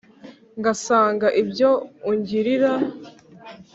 [0.59, 1.69] Ngasanga ibyo
[2.09, 2.71] ungilira